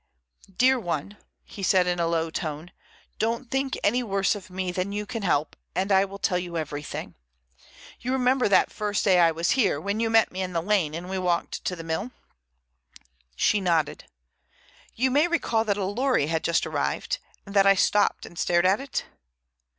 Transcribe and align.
"Dear 0.57 0.79
one," 0.79 1.17
he 1.43 1.61
said 1.61 1.85
in 1.85 1.99
a 1.99 2.07
low 2.07 2.31
tone, 2.31 2.71
"don't 3.19 3.51
think 3.51 3.77
any 3.83 4.01
worse 4.01 4.33
of 4.33 4.49
me 4.49 4.71
than 4.71 4.91
you 4.91 5.05
can 5.05 5.21
help, 5.21 5.55
and 5.75 5.91
I 5.91 6.05
will 6.05 6.17
tell 6.17 6.39
you 6.39 6.57
everything. 6.57 7.13
You 7.99 8.11
remember 8.11 8.47
that 8.49 8.71
first 8.71 9.05
day 9.05 9.17
that 9.17 9.27
I 9.27 9.31
was 9.31 9.51
here, 9.51 9.79
when 9.79 9.99
you 9.99 10.09
met 10.09 10.31
me 10.31 10.41
in 10.41 10.53
the 10.53 10.61
lane 10.63 10.95
and 10.95 11.07
we 11.07 11.19
walked 11.19 11.63
to 11.65 11.75
the 11.75 11.83
mill?" 11.83 12.09
She 13.35 13.61
nodded. 13.61 14.05
"You 14.95 15.11
may 15.11 15.27
recall 15.27 15.63
that 15.65 15.77
a 15.77 15.85
lorry 15.85 16.25
had 16.25 16.43
just 16.43 16.65
arrived, 16.65 17.19
and 17.45 17.55
that 17.55 17.67
I 17.67 17.75
stopped 17.75 18.25
and 18.25 18.39
stared 18.39 18.65
at 18.65 18.79
it? 18.81 19.05